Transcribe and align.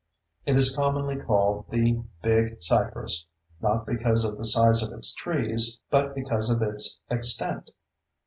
It 0.47 0.55
is 0.55 0.75
commonly 0.75 1.15
called 1.17 1.67
"The 1.69 2.01
Big 2.23 2.59
Cypress"—not 2.59 3.85
because 3.85 4.25
of 4.25 4.39
the 4.39 4.45
size 4.45 4.81
of 4.81 4.91
its 4.93 5.13
trees, 5.13 5.79
but 5.91 6.15
because 6.15 6.49
of 6.49 6.59
its 6.63 6.99
extent. 7.11 7.69